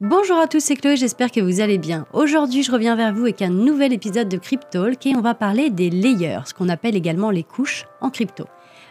Bonjour 0.00 0.38
à 0.38 0.46
tous, 0.46 0.60
c'est 0.60 0.76
Chloé, 0.76 0.96
j'espère 0.96 1.32
que 1.32 1.40
vous 1.40 1.58
allez 1.58 1.76
bien. 1.76 2.06
Aujourd'hui, 2.12 2.62
je 2.62 2.70
reviens 2.70 2.94
vers 2.94 3.12
vous 3.12 3.22
avec 3.22 3.42
un 3.42 3.48
nouvel 3.48 3.92
épisode 3.92 4.28
de 4.28 4.36
Cryptalk 4.36 5.04
et 5.04 5.16
on 5.16 5.20
va 5.20 5.34
parler 5.34 5.70
des 5.70 5.90
layers, 5.90 6.38
ce 6.46 6.54
qu'on 6.54 6.68
appelle 6.68 6.94
également 6.94 7.32
les 7.32 7.42
couches 7.42 7.84
en 8.00 8.08
crypto. 8.08 8.44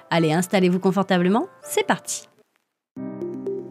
Allez, 0.09 0.33
installez-vous 0.33 0.79
confortablement, 0.79 1.47
c'est 1.61 1.87
parti. 1.87 2.27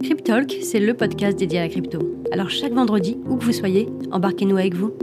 Cryptalk, 0.03 0.51
c'est 0.63 0.81
le 0.81 0.95
podcast 0.95 1.39
dédié 1.39 1.59
à 1.59 1.65
la 1.65 1.69
crypto. 1.69 1.99
Alors 2.33 2.49
chaque 2.49 2.73
vendredi, 2.73 3.19
où 3.29 3.37
que 3.37 3.45
vous 3.45 3.53
soyez, 3.53 3.87
embarquez-nous 4.13 4.57
avec 4.57 4.75
vous. 4.75 4.95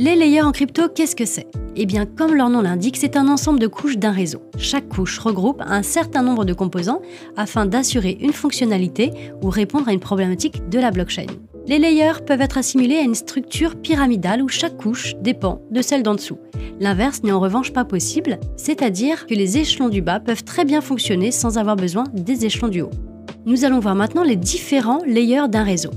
Les 0.00 0.14
layers 0.14 0.42
en 0.42 0.52
crypto, 0.52 0.82
qu'est-ce 0.88 1.16
que 1.16 1.24
c'est? 1.24 1.48
Eh 1.74 1.84
bien, 1.84 2.06
comme 2.06 2.32
leur 2.32 2.50
nom 2.50 2.62
l'indique, 2.62 2.96
c'est 2.96 3.16
un 3.16 3.26
ensemble 3.26 3.58
de 3.58 3.66
couches 3.66 3.98
d'un 3.98 4.12
réseau. 4.12 4.38
Chaque 4.56 4.88
couche 4.88 5.18
regroupe 5.18 5.60
un 5.66 5.82
certain 5.82 6.22
nombre 6.22 6.44
de 6.44 6.52
composants 6.52 7.02
afin 7.36 7.66
d'assurer 7.66 8.16
une 8.20 8.32
fonctionnalité 8.32 9.10
ou 9.42 9.50
répondre 9.50 9.88
à 9.88 9.92
une 9.92 9.98
problématique 9.98 10.68
de 10.68 10.78
la 10.78 10.92
blockchain. 10.92 11.26
Les 11.66 11.80
layers 11.80 12.22
peuvent 12.24 12.40
être 12.40 12.58
assimilés 12.58 12.98
à 12.98 13.02
une 13.02 13.16
structure 13.16 13.74
pyramidale 13.74 14.40
où 14.40 14.48
chaque 14.48 14.76
couche 14.76 15.16
dépend 15.20 15.62
de 15.72 15.82
celle 15.82 16.04
d'en 16.04 16.14
dessous. 16.14 16.38
L'inverse 16.78 17.24
n'est 17.24 17.32
en 17.32 17.40
revanche 17.40 17.72
pas 17.72 17.84
possible, 17.84 18.38
c'est-à-dire 18.56 19.26
que 19.26 19.34
les 19.34 19.58
échelons 19.58 19.88
du 19.88 20.00
bas 20.00 20.20
peuvent 20.20 20.44
très 20.44 20.64
bien 20.64 20.80
fonctionner 20.80 21.32
sans 21.32 21.58
avoir 21.58 21.74
besoin 21.74 22.04
des 22.12 22.46
échelons 22.46 22.68
du 22.68 22.82
haut. 22.82 22.90
Nous 23.46 23.64
allons 23.64 23.80
voir 23.80 23.96
maintenant 23.96 24.22
les 24.22 24.36
différents 24.36 25.02
layers 25.04 25.48
d'un 25.48 25.64
réseau. 25.64 25.90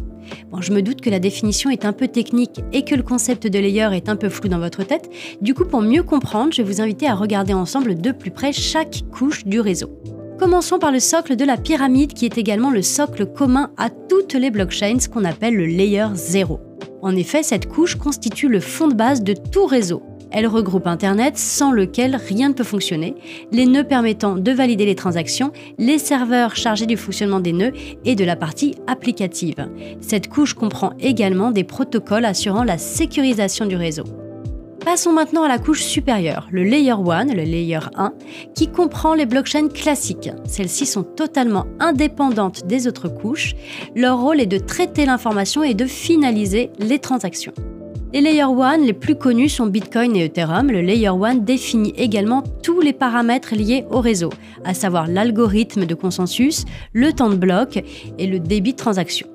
Bon, 0.50 0.62
je 0.62 0.72
me 0.72 0.82
doute 0.82 1.02
que 1.02 1.10
la 1.10 1.20
définition 1.20 1.70
est 1.70 1.86
un 1.86 1.94
peu 1.94 2.08
technique 2.08 2.62
et 2.74 2.84
que 2.84 2.96
le 2.96 3.04
concept 3.04 3.48
de 3.48 3.60
layer 3.60 3.90
est 3.94 4.10
un 4.10 4.16
peu 4.16 4.30
flou 4.30 4.50
dans 4.50 4.60
votre 4.60 4.84
tête. 4.84 5.10
Du 5.42 5.54
coup, 5.54 5.66
pour 5.66 5.82
mieux 5.82 6.04
comprendre, 6.04 6.54
je 6.54 6.62
vais 6.62 6.68
vous 6.68 6.82
inviter 6.82 7.08
à 7.08 7.16
regarder 7.16 7.54
ensemble 7.54 7.96
de 7.96 8.12
plus 8.12 8.32
près 8.32 8.52
chaque 8.52 9.04
couche 9.12 9.46
du 9.46 9.60
réseau. 9.60 9.90
Commençons 10.40 10.80
par 10.80 10.92
le 10.92 11.00
socle 11.00 11.36
de 11.36 11.46
la 11.46 11.56
pyramide 11.56 12.14
qui 12.14 12.26
est 12.26 12.38
également 12.38 12.72
le 12.72 12.82
socle 12.82 13.28
commun 13.28 13.72
à 13.78 13.90
toutes 13.90 14.34
les 14.34 14.50
blockchains, 14.50 15.00
ce 15.00 15.08
qu'on 15.08 15.24
appelle 15.24 15.56
le 15.56 15.66
layer 15.66 16.08
0. 16.16 16.60
En 17.04 17.16
effet, 17.16 17.44
cette 17.44 17.68
couche 17.68 17.96
constitue 17.96 18.48
le 18.48 18.60
fond 18.60 18.88
de 18.88 18.96
base 18.96 19.24
de 19.24 19.34
tout 19.34 19.66
réseau. 19.66 20.02
Elle 20.32 20.48
regroupe 20.48 20.88
Internet 20.88 21.38
sans 21.38 21.72
lequel 21.72 22.16
rien 22.16 22.50
ne 22.50 22.54
peut 22.54 22.64
fonctionner, 22.64 23.16
les 23.52 23.66
nœuds 23.66 23.84
permettant 23.84 24.36
de 24.36 24.52
valider 24.52 24.86
les 24.86 24.96
transactions, 24.96 25.52
les 25.78 25.98
serveurs 25.98 26.56
chargés 26.56 26.86
du 26.86 26.98
fonctionnement 26.98 27.40
des 27.40 27.54
nœuds 27.54 27.74
et 28.06 28.16
de 28.16 28.24
la 28.24 28.36
partie 28.36 28.76
applicative. 28.88 29.68
Cette 30.00 30.30
couche 30.30 30.54
comprend 30.54 30.94
également 31.00 31.52
des 31.52 31.64
protocoles 31.64 32.26
assurant 32.26 32.64
la 32.64 32.78
sécurisation 32.78 33.66
du 33.66 33.76
réseau. 33.76 34.04
Passons 34.84 35.14
maintenant 35.14 35.44
à 35.44 35.48
la 35.48 35.60
couche 35.60 35.84
supérieure, 35.84 36.48
le 36.52 36.64
Layer 36.64 36.94
1, 36.94 37.26
le 37.26 37.44
Layer 37.44 37.80
1, 37.96 38.14
qui 38.56 38.68
comprend 38.68 39.14
les 39.14 39.28
blockchains 39.28 39.68
classiques. 39.68 40.32
Celles-ci 40.46 40.88
sont 40.88 41.04
totalement 41.04 41.68
indépendantes 41.80 42.66
des 42.66 42.88
autres 42.88 43.08
couches. 43.08 43.54
Leur 43.96 44.20
rôle 44.20 44.42
est 44.42 44.48
de 44.48 44.58
traiter 44.58 45.06
l'information 45.06 45.62
et 45.62 45.76
de 45.76 45.86
finaliser 45.86 46.72
les 46.80 46.98
transactions. 46.98 47.54
Les 48.14 48.20
Layer 48.20 48.42
1 48.42 48.80
les 48.80 48.92
plus 48.92 49.16
connus 49.16 49.48
sont 49.48 49.68
Bitcoin 49.68 50.18
et 50.18 50.26
Ethereum. 50.26 50.70
Le 50.70 50.82
Layer 50.82 51.08
1 51.08 51.36
définit 51.36 51.94
également 51.96 52.44
tous 52.62 52.82
les 52.82 52.92
paramètres 52.92 53.56
liés 53.56 53.86
au 53.90 54.02
réseau, 54.02 54.30
à 54.66 54.74
savoir 54.74 55.08
l'algorithme 55.08 55.86
de 55.86 55.96
consensus, 55.96 56.66
le 56.92 57.14
temps 57.14 57.30
de 57.30 57.36
bloc 57.36 57.82
et 58.18 58.28
le 58.28 58.40
débit 58.40 58.74
de 58.74 58.78
transaction. 58.78 59.28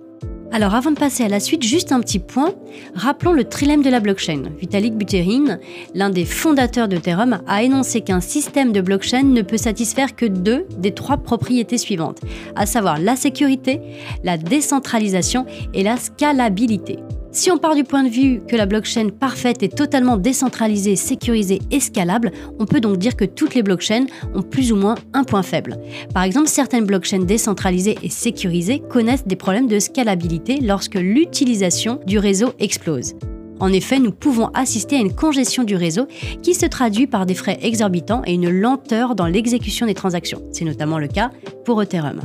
Alors 0.52 0.74
avant 0.74 0.90
de 0.90 0.98
passer 0.98 1.24
à 1.24 1.28
la 1.28 1.40
suite, 1.40 1.62
juste 1.62 1.90
un 1.90 2.00
petit 2.00 2.18
point. 2.18 2.52
Rappelons 2.94 3.32
le 3.32 3.44
trilemme 3.44 3.82
de 3.82 3.88
la 3.88 3.98
blockchain. 3.98 4.42
Vitalik 4.60 4.94
Buterin, 4.94 5.58
l'un 5.94 6.10
des 6.10 6.26
fondateurs 6.26 6.86
d'Ethereum, 6.86 7.40
a 7.46 7.62
énoncé 7.62 8.02
qu'un 8.02 8.20
système 8.20 8.72
de 8.72 8.82
blockchain 8.82 9.22
ne 9.22 9.40
peut 9.40 9.56
satisfaire 9.56 10.14
que 10.14 10.26
deux 10.26 10.66
des 10.76 10.92
trois 10.92 11.16
propriétés 11.16 11.78
suivantes, 11.78 12.20
à 12.56 12.66
savoir 12.66 12.98
la 12.98 13.16
sécurité, 13.16 13.80
la 14.22 14.36
décentralisation 14.36 15.46
et 15.72 15.82
la 15.82 15.96
scalabilité. 15.96 16.98
Si 17.36 17.50
on 17.50 17.58
part 17.58 17.74
du 17.74 17.84
point 17.84 18.02
de 18.02 18.08
vue 18.08 18.40
que 18.48 18.56
la 18.56 18.64
blockchain 18.64 19.10
parfaite 19.10 19.62
est 19.62 19.76
totalement 19.76 20.16
décentralisée, 20.16 20.96
sécurisée 20.96 21.60
et 21.70 21.80
scalable, 21.80 22.32
on 22.58 22.64
peut 22.64 22.80
donc 22.80 22.96
dire 22.96 23.14
que 23.14 23.26
toutes 23.26 23.54
les 23.54 23.62
blockchains 23.62 24.06
ont 24.34 24.40
plus 24.40 24.72
ou 24.72 24.76
moins 24.76 24.94
un 25.12 25.22
point 25.22 25.42
faible. 25.42 25.76
Par 26.14 26.22
exemple, 26.22 26.48
certaines 26.48 26.86
blockchains 26.86 27.26
décentralisées 27.26 27.98
et 28.02 28.08
sécurisées 28.08 28.80
connaissent 28.88 29.26
des 29.26 29.36
problèmes 29.36 29.68
de 29.68 29.78
scalabilité 29.78 30.60
lorsque 30.62 30.94
l'utilisation 30.94 32.00
du 32.06 32.18
réseau 32.18 32.54
explose. 32.58 33.12
En 33.60 33.70
effet, 33.70 33.98
nous 33.98 34.12
pouvons 34.12 34.46
assister 34.54 34.96
à 34.96 35.00
une 35.00 35.14
congestion 35.14 35.62
du 35.62 35.76
réseau 35.76 36.06
qui 36.42 36.54
se 36.54 36.64
traduit 36.64 37.06
par 37.06 37.26
des 37.26 37.34
frais 37.34 37.58
exorbitants 37.60 38.22
et 38.24 38.32
une 38.32 38.48
lenteur 38.48 39.14
dans 39.14 39.26
l'exécution 39.26 39.84
des 39.84 39.94
transactions. 39.94 40.40
C'est 40.52 40.64
notamment 40.64 40.98
le 40.98 41.08
cas 41.08 41.30
pour 41.66 41.82
Ethereum. 41.82 42.22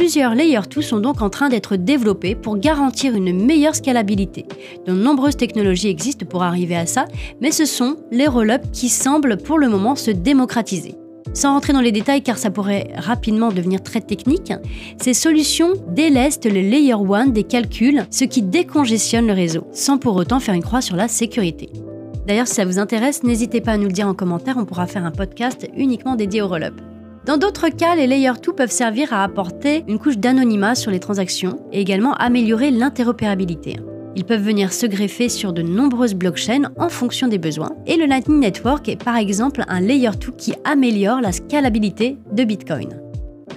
Plusieurs 0.00 0.34
Layer 0.34 0.60
2 0.74 0.80
sont 0.80 0.98
donc 0.98 1.20
en 1.20 1.28
train 1.28 1.50
d'être 1.50 1.76
développés 1.76 2.34
pour 2.34 2.56
garantir 2.56 3.14
une 3.14 3.44
meilleure 3.44 3.74
scalabilité. 3.74 4.46
De 4.86 4.94
nombreuses 4.94 5.36
technologies 5.36 5.88
existent 5.88 6.24
pour 6.24 6.42
arriver 6.42 6.74
à 6.74 6.86
ça, 6.86 7.04
mais 7.42 7.50
ce 7.50 7.66
sont 7.66 7.96
les 8.10 8.26
roll-ups 8.26 8.66
qui 8.72 8.88
semblent 8.88 9.36
pour 9.36 9.58
le 9.58 9.68
moment 9.68 9.96
se 9.96 10.10
démocratiser. 10.10 10.94
Sans 11.34 11.52
rentrer 11.52 11.74
dans 11.74 11.82
les 11.82 11.92
détails 11.92 12.22
car 12.22 12.38
ça 12.38 12.50
pourrait 12.50 12.94
rapidement 12.96 13.50
devenir 13.50 13.82
très 13.82 14.00
technique, 14.00 14.54
ces 14.98 15.12
solutions 15.12 15.74
délestent 15.88 16.50
le 16.50 16.62
layer 16.62 16.94
1 16.94 17.26
des 17.26 17.44
calculs, 17.44 18.06
ce 18.10 18.24
qui 18.24 18.40
décongestionne 18.40 19.26
le 19.26 19.34
réseau, 19.34 19.66
sans 19.70 19.98
pour 19.98 20.16
autant 20.16 20.40
faire 20.40 20.54
une 20.54 20.62
croix 20.62 20.80
sur 20.80 20.96
la 20.96 21.08
sécurité. 21.08 21.68
D'ailleurs, 22.26 22.48
si 22.48 22.54
ça 22.54 22.64
vous 22.64 22.78
intéresse, 22.78 23.22
n'hésitez 23.22 23.60
pas 23.60 23.72
à 23.72 23.76
nous 23.76 23.88
le 23.88 23.92
dire 23.92 24.08
en 24.08 24.14
commentaire, 24.14 24.56
on 24.56 24.64
pourra 24.64 24.86
faire 24.86 25.04
un 25.04 25.10
podcast 25.10 25.68
uniquement 25.76 26.16
dédié 26.16 26.40
au 26.40 26.48
roll-up. 26.48 26.80
Dans 27.26 27.36
d'autres 27.36 27.68
cas, 27.68 27.94
les 27.94 28.06
Layer 28.06 28.32
2 28.42 28.52
peuvent 28.52 28.70
servir 28.70 29.12
à 29.12 29.22
apporter 29.22 29.84
une 29.88 29.98
couche 29.98 30.16
d'anonymat 30.16 30.74
sur 30.74 30.90
les 30.90 31.00
transactions 31.00 31.60
et 31.70 31.80
également 31.80 32.14
améliorer 32.14 32.70
l'interopérabilité. 32.70 33.76
Ils 34.16 34.24
peuvent 34.24 34.42
venir 34.42 34.72
se 34.72 34.86
greffer 34.86 35.28
sur 35.28 35.52
de 35.52 35.62
nombreuses 35.62 36.14
blockchains 36.14 36.70
en 36.78 36.88
fonction 36.88 37.28
des 37.28 37.38
besoins. 37.38 37.72
Et 37.86 37.96
le 37.96 38.06
Lightning 38.06 38.40
Network 38.40 38.88
est 38.88 39.02
par 39.02 39.16
exemple 39.16 39.64
un 39.68 39.80
Layer 39.80 40.10
2 40.18 40.32
qui 40.36 40.54
améliore 40.64 41.20
la 41.20 41.32
scalabilité 41.32 42.16
de 42.32 42.44
Bitcoin. 42.44 43.09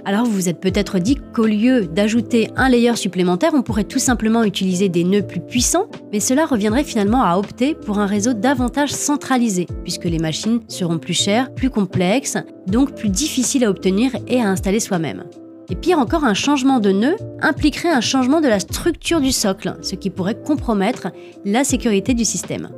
Alors 0.05 0.25
vous 0.25 0.33
vous 0.33 0.49
êtes 0.49 0.59
peut-être 0.59 0.99
dit 0.99 1.17
qu'au 1.33 1.45
lieu 1.45 1.85
d'ajouter 1.85 2.49
un 2.57 2.67
layer 2.67 2.95
supplémentaire, 2.97 3.51
on 3.53 3.61
pourrait 3.61 3.85
tout 3.85 3.99
simplement 3.99 4.43
utiliser 4.43 4.89
des 4.89 5.05
nœuds 5.05 5.25
plus 5.25 5.39
puissants, 5.39 5.87
mais 6.11 6.19
cela 6.19 6.45
reviendrait 6.45 6.83
finalement 6.83 7.23
à 7.23 7.37
opter 7.37 7.73
pour 7.73 7.99
un 7.99 8.05
réseau 8.05 8.33
davantage 8.33 8.91
centralisé, 8.91 9.65
puisque 9.83 10.03
les 10.03 10.19
machines 10.19 10.59
seront 10.67 10.99
plus 10.99 11.13
chères, 11.13 11.53
plus 11.53 11.69
complexes, 11.69 12.37
donc 12.67 12.95
plus 12.95 13.09
difficiles 13.09 13.63
à 13.63 13.69
obtenir 13.69 14.11
et 14.27 14.41
à 14.41 14.49
installer 14.49 14.81
soi-même. 14.81 15.23
Et 15.69 15.75
pire 15.75 15.99
encore, 15.99 16.25
un 16.25 16.33
changement 16.33 16.81
de 16.81 16.91
nœud 16.91 17.15
impliquerait 17.41 17.89
un 17.89 18.01
changement 18.01 18.41
de 18.41 18.49
la 18.49 18.59
structure 18.59 19.21
du 19.21 19.31
socle, 19.31 19.77
ce 19.81 19.95
qui 19.95 20.09
pourrait 20.09 20.41
compromettre 20.41 21.07
la 21.45 21.63
sécurité 21.63 22.13
du 22.13 22.25
système. 22.25 22.69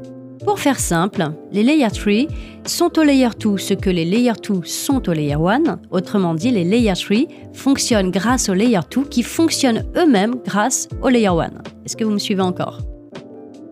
Pour 0.45 0.59
faire 0.59 0.79
simple, 0.79 1.25
les 1.51 1.63
Layer 1.63 1.89
3 1.89 2.13
sont 2.65 2.99
au 2.99 3.03
Layer 3.03 3.29
2 3.39 3.57
ce 3.57 3.73
que 3.73 3.89
les 3.89 4.05
Layer 4.05 4.33
2 4.47 4.61
sont 4.63 5.09
au 5.09 5.11
Layer 5.11 5.33
1. 5.33 5.79
Autrement 5.89 6.35
dit, 6.35 6.51
les 6.51 6.63
Layer 6.63 6.93
3 6.93 7.17
fonctionnent 7.53 8.11
grâce 8.11 8.47
aux 8.47 8.53
Layer 8.53 8.79
2 8.91 9.05
qui 9.05 9.23
fonctionnent 9.23 9.83
eux-mêmes 9.97 10.35
grâce 10.45 10.87
au 11.01 11.09
Layer 11.09 11.29
1. 11.29 11.49
Est-ce 11.83 11.97
que 11.97 12.03
vous 12.03 12.11
me 12.11 12.19
suivez 12.19 12.43
encore? 12.43 12.79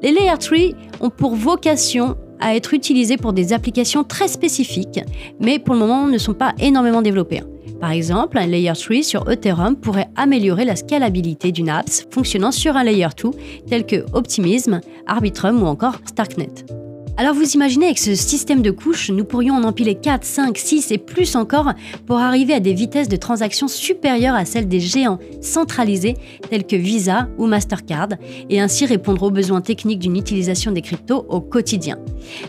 Les 0.02 0.12
Layer 0.12 0.38
3 0.40 0.58
ont 1.00 1.12
pour 1.12 1.36
vocation 1.36 2.18
à 2.40 2.56
être 2.56 2.74
utilisés 2.74 3.18
pour 3.18 3.34
des 3.34 3.54
applications 3.54 4.04
très 4.04 4.28
spécifiques, 4.28 5.00
mais 5.40 5.60
pour 5.60 5.76
le 5.76 5.80
moment 5.80 6.08
ne 6.08 6.18
sont 6.18 6.34
pas 6.34 6.54
énormément 6.60 7.04
développés. 7.04 7.42
Par 7.84 7.92
exemple, 7.92 8.38
un 8.38 8.48
Layer 8.48 8.72
3 8.82 9.04
sur 9.04 9.30
Ethereum 9.30 9.76
pourrait 9.76 10.08
améliorer 10.16 10.64
la 10.64 10.78
scalabilité 10.78 11.52
d'une 11.52 11.68
app 11.68 11.90
fonctionnant 12.12 12.54
sur 12.54 12.78
un 12.78 12.84
Layer 12.86 13.10
2 13.22 13.32
tel 13.68 13.86
que 13.86 14.06
Optimism, 14.14 14.80
Arbitrum 15.06 15.62
ou 15.62 15.66
encore 15.66 15.98
Starknet. 16.06 16.83
Alors 17.16 17.36
vous 17.36 17.52
imaginez 17.52 17.86
avec 17.86 18.00
ce 18.00 18.16
système 18.16 18.64
de 18.64 18.72
couches, 18.72 19.12
nous 19.12 19.24
pourrions 19.24 19.54
en 19.54 19.64
empiler 19.64 19.94
4, 19.94 20.24
5, 20.24 20.58
6 20.58 20.92
et 20.92 20.98
plus 20.98 21.36
encore 21.36 21.72
pour 22.08 22.18
arriver 22.18 22.56
à 22.56 22.60
des 22.60 22.74
vitesses 22.74 23.08
de 23.08 23.16
transaction 23.18 23.68
supérieures 23.68 24.34
à 24.34 24.46
celles 24.46 24.68
des 24.68 24.80
géants 24.80 25.20
centralisés 25.40 26.16
tels 26.50 26.66
que 26.66 26.76
Visa 26.76 27.30
ou 27.38 27.46
Mastercard 27.46 28.10
et 28.50 28.60
ainsi 28.60 28.88
répondre 28.88 29.22
aux 29.22 29.30
besoins 29.30 29.62
techniques 29.62 30.00
d'une 30.00 30.18
utilisation 30.18 30.72
des 30.72 30.82
cryptos 30.82 31.28
au 31.30 31.40
quotidien. 31.40 32.00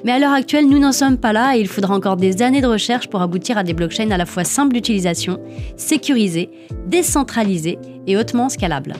Mais 0.02 0.12
à 0.12 0.18
l'heure 0.18 0.32
actuelle, 0.32 0.66
nous 0.66 0.78
n'en 0.78 0.92
sommes 0.92 1.18
pas 1.18 1.34
là 1.34 1.56
et 1.56 1.60
il 1.60 1.68
faudra 1.68 1.94
encore 1.94 2.16
des 2.16 2.40
années 2.40 2.62
de 2.62 2.66
recherche 2.66 3.08
pour 3.08 3.20
aboutir 3.20 3.58
à 3.58 3.64
des 3.64 3.74
blockchains 3.74 4.10
à 4.12 4.16
la 4.16 4.26
fois 4.26 4.44
simples 4.44 4.72
d'utilisation, 4.72 5.40
sécurisées, 5.76 6.48
décentralisées 6.86 7.78
et 8.06 8.16
hautement 8.16 8.48
scalables. 8.48 8.94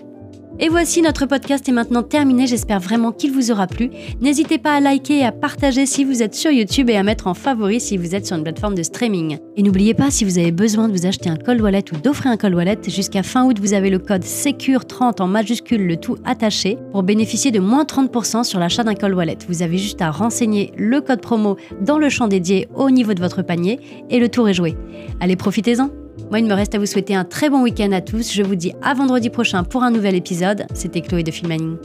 Et 0.60 0.68
voici, 0.68 1.02
notre 1.02 1.26
podcast 1.26 1.68
est 1.68 1.72
maintenant 1.72 2.04
terminé, 2.04 2.46
j'espère 2.46 2.78
vraiment 2.78 3.10
qu'il 3.10 3.32
vous 3.32 3.50
aura 3.50 3.66
plu. 3.66 3.90
N'hésitez 4.20 4.56
pas 4.56 4.74
à 4.74 4.80
liker 4.80 5.18
et 5.18 5.24
à 5.24 5.32
partager 5.32 5.84
si 5.84 6.04
vous 6.04 6.22
êtes 6.22 6.34
sur 6.36 6.52
YouTube 6.52 6.88
et 6.90 6.96
à 6.96 7.02
mettre 7.02 7.26
en 7.26 7.34
favori 7.34 7.80
si 7.80 7.96
vous 7.96 8.14
êtes 8.14 8.24
sur 8.24 8.36
une 8.36 8.44
plateforme 8.44 8.76
de 8.76 8.84
streaming. 8.84 9.38
Et 9.56 9.64
n'oubliez 9.64 9.94
pas, 9.94 10.12
si 10.12 10.24
vous 10.24 10.38
avez 10.38 10.52
besoin 10.52 10.88
de 10.88 10.96
vous 10.96 11.06
acheter 11.06 11.28
un 11.28 11.36
cold 11.36 11.60
wallet 11.60 11.84
ou 11.92 11.96
d'offrir 11.96 12.30
un 12.30 12.36
cold 12.36 12.54
wallet, 12.54 12.78
jusqu'à 12.86 13.24
fin 13.24 13.44
août, 13.44 13.58
vous 13.58 13.74
avez 13.74 13.90
le 13.90 13.98
code 13.98 14.22
SECURE30 14.22 15.20
en 15.20 15.26
majuscule, 15.26 15.88
le 15.88 15.96
tout 15.96 16.18
attaché, 16.24 16.78
pour 16.92 17.02
bénéficier 17.02 17.50
de 17.50 17.58
moins 17.58 17.82
30% 17.82 18.44
sur 18.44 18.60
l'achat 18.60 18.84
d'un 18.84 18.94
cold 18.94 19.14
wallet. 19.14 19.38
Vous 19.48 19.62
avez 19.62 19.76
juste 19.76 20.02
à 20.02 20.12
renseigner 20.12 20.72
le 20.76 21.00
code 21.00 21.20
promo 21.20 21.56
dans 21.80 21.98
le 21.98 22.08
champ 22.08 22.28
dédié 22.28 22.68
au 22.76 22.90
niveau 22.90 23.12
de 23.12 23.20
votre 23.20 23.42
panier 23.42 23.80
et 24.08 24.20
le 24.20 24.28
tour 24.28 24.48
est 24.48 24.54
joué. 24.54 24.76
Allez, 25.20 25.34
profitez-en 25.34 25.90
Moi, 26.30 26.40
il 26.40 26.46
me 26.46 26.54
reste 26.54 26.74
à 26.74 26.78
vous 26.78 26.86
souhaiter 26.86 27.14
un 27.14 27.24
très 27.24 27.50
bon 27.50 27.62
week-end 27.62 27.92
à 27.92 28.00
tous. 28.00 28.32
Je 28.32 28.42
vous 28.42 28.54
dis 28.54 28.72
à 28.82 28.94
vendredi 28.94 29.30
prochain 29.30 29.64
pour 29.64 29.82
un 29.82 29.90
nouvel 29.90 30.14
épisode. 30.14 30.66
C'était 30.74 31.00
Chloé 31.00 31.22
de 31.22 31.30
Filmaning. 31.30 31.76